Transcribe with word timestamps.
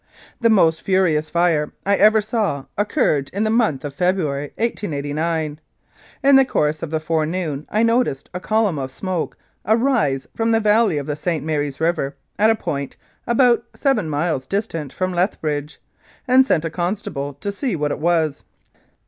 The 0.39 0.49
most 0.49 0.81
furious 0.81 1.29
fire 1.29 1.73
I 1.85 1.95
ever 1.95 2.21
saw 2.21 2.65
occurred 2.75 3.29
in 3.33 3.43
the 3.43 3.51
month 3.51 3.85
of 3.85 3.93
February, 3.93 4.45
1889. 4.55 5.59
In 6.23 6.35
the 6.37 6.43
course 6.43 6.81
of 6.81 6.89
the 6.89 6.99
fore 6.99 7.27
noon 7.27 7.67
I 7.69 7.83
noticed 7.83 8.27
a 8.33 8.39
column 8.39 8.79
of 8.79 8.89
smoke 8.89 9.37
arise 9.63 10.25
from 10.35 10.49
the 10.53 10.59
valley 10.59 10.97
of 10.97 11.05
the 11.05 11.15
St. 11.15 11.43
Mary's 11.45 11.79
River 11.79 12.15
at 12.39 12.49
a 12.49 12.55
point 12.55 12.97
about 13.27 13.63
seven 13.75 14.09
miles 14.09 14.47
distant 14.47 14.91
from 14.91 15.13
Lethbridge, 15.13 15.79
and 16.27 16.47
sent 16.47 16.65
a 16.65 16.71
constable 16.71 17.35
to 17.35 17.51
see 17.51 17.75
what 17.75 17.91
it 17.91 17.99
was. 17.99 18.43